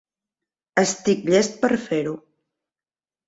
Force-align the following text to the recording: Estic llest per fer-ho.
Estic 0.83 1.21
llest 1.29 1.59
per 1.65 1.71
fer-ho. 1.83 2.17